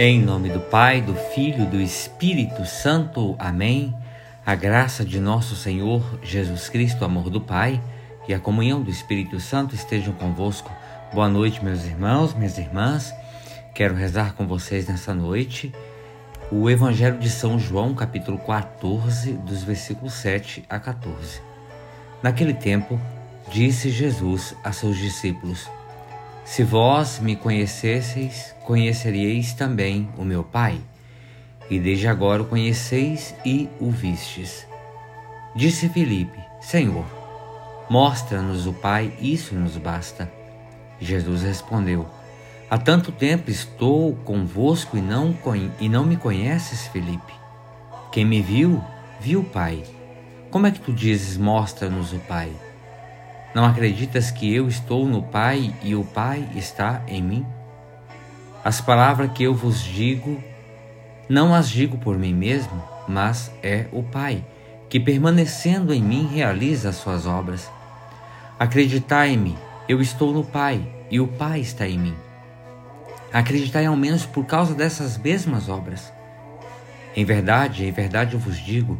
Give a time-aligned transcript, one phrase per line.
[0.00, 3.34] Em nome do Pai, do Filho do Espírito Santo.
[3.36, 3.92] Amém.
[4.46, 7.82] A graça de nosso Senhor Jesus Cristo, o amor do Pai
[8.28, 10.70] e a comunhão do Espírito Santo estejam convosco.
[11.12, 13.12] Boa noite, meus irmãos, minhas irmãs.
[13.74, 15.74] Quero rezar com vocês nessa noite
[16.52, 21.42] o Evangelho de São João, capítulo 14, dos versículos 7 a 14.
[22.22, 23.00] Naquele tempo,
[23.50, 25.68] disse Jesus a seus discípulos:
[26.48, 30.80] Se vós me conhecesseis, conheceríeis também o meu Pai,
[31.68, 34.66] e desde agora o conheceis e o vistes.
[35.54, 37.04] Disse Filipe: Senhor,
[37.90, 40.32] mostra-nos o Pai, isso nos basta.
[40.98, 42.08] Jesus respondeu:
[42.70, 45.36] Há tanto tempo estou convosco e não,
[45.78, 47.34] e não me conheces, Filipe.
[48.10, 48.82] Quem me viu,
[49.20, 49.84] viu o Pai.
[50.50, 52.50] Como é que tu dizes, mostra-nos o Pai?
[53.54, 57.46] Não acreditas que eu estou no Pai e o Pai está em mim?
[58.62, 60.42] As palavras que eu vos digo,
[61.28, 64.44] não as digo por mim mesmo, mas é o Pai,
[64.90, 67.70] que permanecendo em mim realiza as suas obras.
[68.58, 69.56] Acreditai-me,
[69.88, 72.14] eu estou no Pai e o Pai está em mim.
[73.32, 76.12] Acreditai ao menos por causa dessas mesmas obras.
[77.16, 78.98] Em verdade, em verdade eu vos digo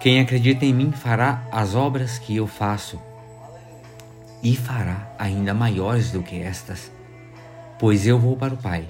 [0.00, 3.00] quem acredita em mim fará as obras que eu faço
[4.44, 6.92] e fará ainda maiores do que estas,
[7.78, 8.86] pois eu vou para o Pai.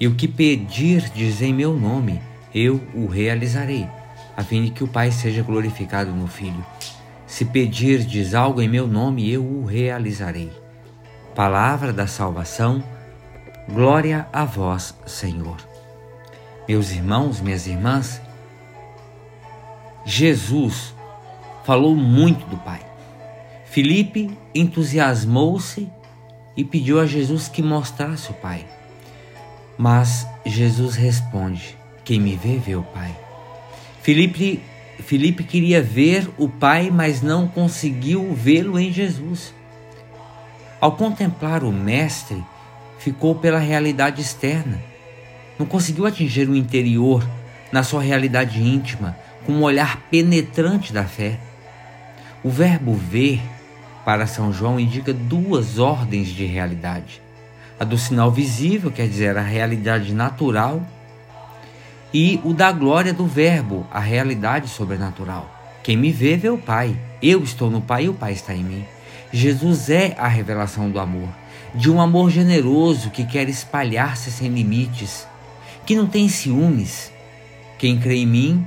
[0.00, 2.22] E o que pedirdes em meu nome,
[2.54, 3.86] eu o realizarei,
[4.34, 6.64] a fim de que o Pai seja glorificado no Filho.
[7.26, 10.50] Se pedirdes algo em meu nome, eu o realizarei.
[11.34, 12.82] Palavra da salvação,
[13.70, 15.58] glória a vós, Senhor.
[16.66, 18.22] Meus irmãos, minhas irmãs,
[20.06, 20.94] Jesus
[21.64, 22.87] falou muito do Pai.
[23.70, 25.88] Filipe entusiasmou-se
[26.56, 28.66] e pediu a Jesus que mostrasse o Pai.
[29.76, 33.14] Mas Jesus responde: Quem me vê, vê o Pai.
[34.02, 34.60] Filipe,
[35.00, 39.54] Filipe queria ver o Pai, mas não conseguiu vê-lo em Jesus.
[40.80, 42.42] Ao contemplar o Mestre,
[42.98, 44.80] ficou pela realidade externa.
[45.58, 47.28] Não conseguiu atingir o interior,
[47.70, 51.38] na sua realidade íntima, com um olhar penetrante da fé.
[52.42, 53.40] O verbo ver,
[54.04, 57.20] para São João, indica duas ordens de realidade:
[57.78, 60.82] a do sinal visível, quer dizer, a realidade natural,
[62.12, 65.54] e o da glória do Verbo, a realidade sobrenatural.
[65.82, 66.96] Quem me vê, vê o Pai.
[67.22, 68.84] Eu estou no Pai e o Pai está em mim.
[69.32, 71.28] Jesus é a revelação do amor,
[71.74, 75.26] de um amor generoso que quer espalhar-se sem limites,
[75.84, 77.12] que não tem ciúmes.
[77.78, 78.66] Quem crê em mim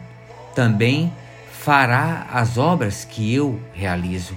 [0.54, 1.12] também
[1.52, 4.36] fará as obras que eu realizo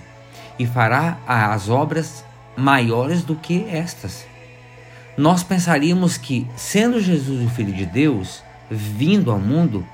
[0.59, 2.25] e fará as obras
[2.57, 4.27] maiores do que estas.
[5.17, 9.87] Nós pensaríamos que, sendo Jesus o Filho de Deus, vindo ao mundo,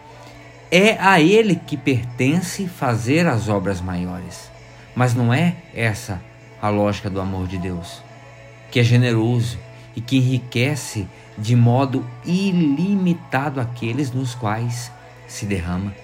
[0.70, 4.50] é a Ele que pertence fazer as obras maiores.
[4.94, 6.20] Mas não é essa
[6.60, 8.02] a lógica do amor de Deus,
[8.70, 9.58] que é generoso
[9.96, 11.06] e que enriquece
[11.36, 14.92] de modo ilimitado aqueles nos quais
[15.26, 15.94] se derrama.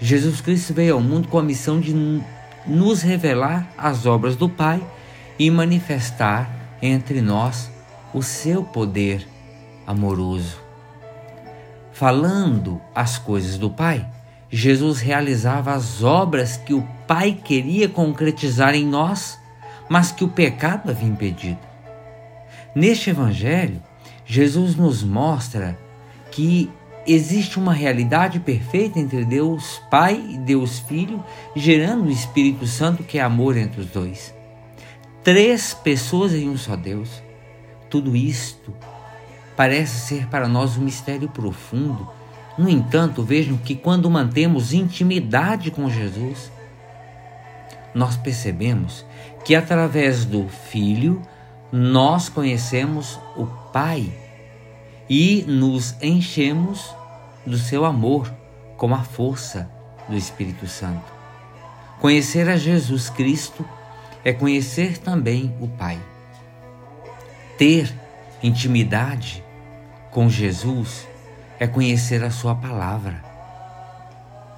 [0.00, 1.94] Jesus Cristo veio ao mundo com a missão de
[2.66, 4.82] nos revelar as obras do Pai
[5.38, 6.50] e manifestar
[6.80, 7.70] entre nós
[8.12, 9.26] o seu poder
[9.86, 10.60] amoroso.
[11.92, 14.06] Falando as coisas do Pai,
[14.50, 19.38] Jesus realizava as obras que o Pai queria concretizar em nós,
[19.88, 21.60] mas que o pecado havia impedido.
[22.74, 23.82] Neste Evangelho,
[24.24, 25.78] Jesus nos mostra
[26.30, 26.70] que
[27.06, 31.22] existe uma realidade perfeita entre Deus Pai e Deus Filho,
[31.54, 34.34] gerando o Espírito Santo, que é amor entre os dois.
[35.22, 37.22] Três pessoas em um só Deus.
[37.88, 38.74] Tudo isto
[39.56, 42.08] parece ser para nós um mistério profundo.
[42.58, 46.50] No entanto, vejam que quando mantemos intimidade com Jesus,
[47.94, 49.04] nós percebemos
[49.44, 51.22] que através do Filho
[51.70, 54.21] nós conhecemos o Pai
[55.08, 56.94] e nos enchemos
[57.46, 58.32] do seu amor
[58.76, 59.70] com a força
[60.08, 61.04] do Espírito Santo.
[62.00, 63.64] Conhecer a Jesus Cristo
[64.24, 66.00] é conhecer também o Pai.
[67.56, 67.92] Ter
[68.42, 69.44] intimidade
[70.10, 71.06] com Jesus
[71.58, 73.22] é conhecer a Sua palavra,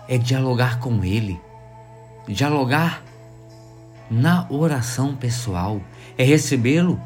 [0.08, 1.38] é dialogar com Ele,
[2.26, 3.02] dialogar
[4.10, 5.80] na oração pessoal,
[6.16, 7.00] é recebê-lo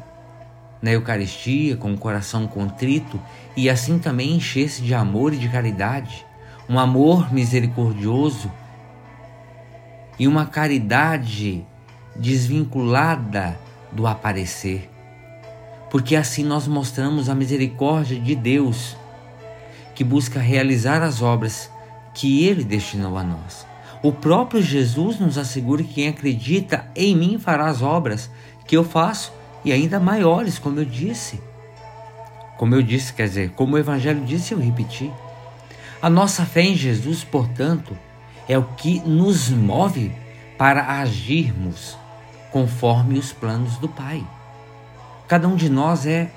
[0.81, 3.19] na Eucaristia com o coração contrito
[3.55, 6.25] e assim também encher-se de amor e de caridade,
[6.67, 8.51] um amor misericordioso
[10.17, 11.65] e uma caridade
[12.15, 13.57] desvinculada
[13.91, 14.89] do aparecer.
[15.89, 18.95] Porque assim nós mostramos a misericórdia de Deus
[19.95, 21.69] que busca realizar as obras
[22.13, 23.65] que ele destinou a nós.
[24.01, 28.29] O próprio Jesus nos assegura que quem acredita em mim fará as obras
[28.65, 31.41] que eu faço e ainda maiores, como eu disse.
[32.57, 35.11] Como eu disse, quer dizer, como o Evangelho disse, eu repeti.
[36.01, 37.97] A nossa fé em Jesus, portanto,
[38.47, 40.11] é o que nos move
[40.57, 41.97] para agirmos
[42.51, 44.25] conforme os planos do Pai.
[45.27, 46.31] Cada um de nós é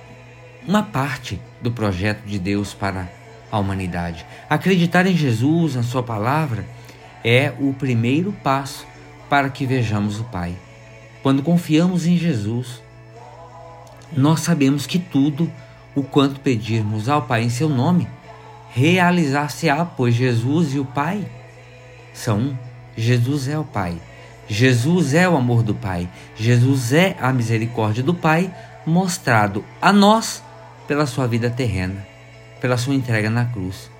[0.66, 3.10] uma parte do projeto de Deus para
[3.50, 4.24] a humanidade.
[4.48, 6.64] Acreditar em Jesus, na Sua palavra,
[7.24, 8.86] é o primeiro passo
[9.28, 10.54] para que vejamos o Pai.
[11.22, 12.82] Quando confiamos em Jesus,
[14.16, 15.50] nós sabemos que tudo
[15.94, 18.08] o quanto pedirmos ao Pai em seu nome,
[18.72, 21.24] realizar-se-á, pois Jesus e o Pai
[22.12, 22.56] são um.
[22.96, 23.96] Jesus é o Pai.
[24.48, 26.08] Jesus é o amor do Pai.
[26.36, 28.52] Jesus é a misericórdia do Pai
[28.84, 30.42] mostrado a nós
[30.86, 32.06] pela sua vida terrena,
[32.60, 33.90] pela sua entrega na cruz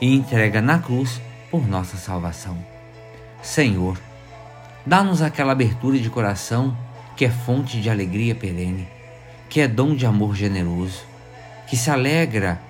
[0.00, 1.20] e entrega na cruz
[1.50, 2.56] por nossa salvação.
[3.42, 3.98] Senhor,
[4.84, 6.76] dá-nos aquela abertura de coração
[7.16, 8.86] que é fonte de alegria perene,
[9.48, 11.02] que é dom de amor generoso,
[11.68, 12.60] que se alegra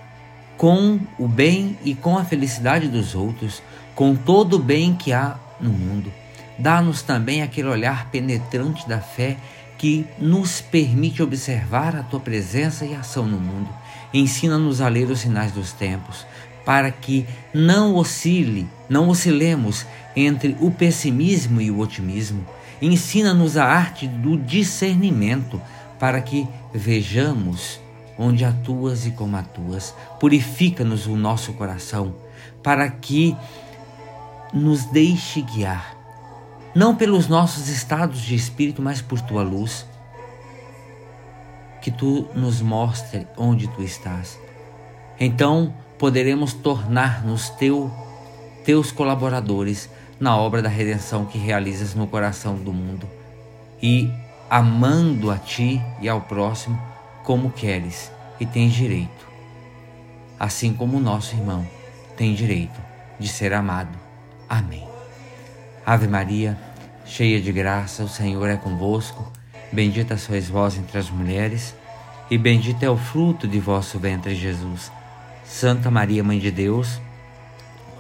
[0.57, 3.63] com o bem e com a felicidade dos outros,
[3.95, 6.13] com todo o bem que há no mundo.
[6.59, 9.37] Dá-nos também aquele olhar penetrante da fé
[9.77, 13.69] que nos permite observar a tua presença e ação no mundo.
[14.13, 16.27] Ensina-nos a ler os sinais dos tempos,
[16.65, 19.85] para que não oscile, não oscilemos
[20.15, 22.45] entre o pessimismo e o otimismo.
[22.81, 25.61] Ensina-nos a arte do discernimento,
[25.99, 27.81] para que vejamos
[28.19, 29.95] onde atuas e como atuas.
[30.19, 32.15] Purifica-nos o nosso coração,
[32.63, 33.37] para que
[34.53, 35.97] nos deixe guiar
[36.77, 39.87] não pelos nossos estados de espírito, mas por tua luz.
[41.81, 44.39] Que tu nos mostre onde tu estás.
[45.19, 47.91] Então poderemos tornar-nos teu,
[48.63, 49.89] teus colaboradores
[50.21, 53.09] na obra da redenção que realizas no coração do mundo
[53.83, 54.11] e
[54.49, 56.81] amando a ti e ao próximo
[57.25, 59.27] como queres e tens direito,
[60.39, 61.67] assim como o nosso irmão
[62.17, 62.81] tem direito
[63.19, 63.99] de ser amado.
[64.49, 64.87] Amém.
[65.85, 66.59] Ave Maria,
[67.05, 69.33] cheia de graça, o Senhor é convosco.
[69.73, 71.75] Bendita sois vós entre as mulheres,
[72.31, 74.93] e bendito é o fruto de vosso ventre, Jesus.
[75.45, 77.01] Santa Maria, Mãe de Deus,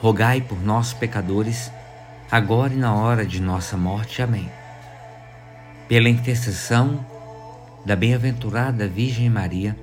[0.00, 1.70] rogai por nós, pecadores,
[2.30, 4.22] agora e na hora de nossa morte.
[4.22, 4.50] Amém.
[5.88, 7.06] Pela intercessão
[7.84, 9.76] da bem-aventurada Virgem Maria,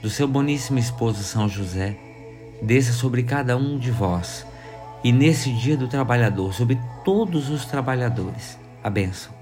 [0.00, 1.98] do seu boníssimo esposo São José,
[2.62, 4.46] desça sobre cada um de vós
[5.04, 9.34] e nesse dia do trabalhador, sobre todos os trabalhadores, a bênção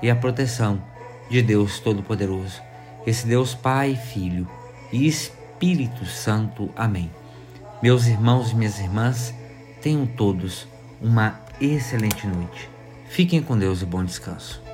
[0.00, 0.82] e a proteção
[1.28, 2.62] de Deus Todo-Poderoso,
[3.06, 4.48] esse Deus Pai, Filho
[4.90, 6.70] e Espírito Santo.
[6.74, 7.10] Amém.
[7.82, 9.34] Meus irmãos e minhas irmãs,
[9.82, 10.66] tenham todos
[11.02, 12.70] uma excelente noite.
[13.10, 14.69] Fiquem com Deus e bom descanso.